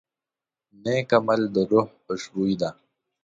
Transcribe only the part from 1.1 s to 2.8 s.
عمل د روح خوشبويي ده.